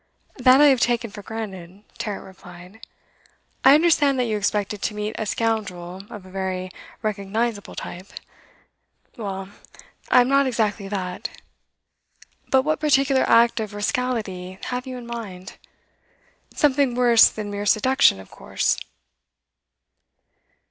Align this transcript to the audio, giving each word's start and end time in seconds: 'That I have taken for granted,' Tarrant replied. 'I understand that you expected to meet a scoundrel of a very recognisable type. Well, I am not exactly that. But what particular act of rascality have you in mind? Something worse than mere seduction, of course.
'That 0.37 0.59
I 0.59 0.65
have 0.69 0.79
taken 0.79 1.11
for 1.11 1.21
granted,' 1.21 1.83
Tarrant 1.99 2.25
replied. 2.25 2.87
'I 3.63 3.75
understand 3.75 4.19
that 4.19 4.25
you 4.25 4.35
expected 4.35 4.81
to 4.81 4.95
meet 4.95 5.13
a 5.19 5.27
scoundrel 5.27 5.97
of 6.09 6.25
a 6.25 6.31
very 6.31 6.71
recognisable 7.03 7.75
type. 7.75 8.07
Well, 9.15 9.49
I 10.09 10.21
am 10.21 10.27
not 10.27 10.47
exactly 10.47 10.87
that. 10.87 11.29
But 12.49 12.63
what 12.63 12.79
particular 12.79 13.29
act 13.29 13.59
of 13.59 13.75
rascality 13.75 14.57
have 14.71 14.87
you 14.87 14.97
in 14.97 15.05
mind? 15.05 15.57
Something 16.51 16.95
worse 16.95 17.29
than 17.29 17.51
mere 17.51 17.67
seduction, 17.67 18.19
of 18.19 18.31
course. 18.31 18.79